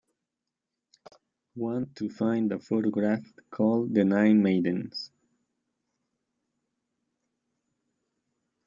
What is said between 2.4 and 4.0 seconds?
a photograph called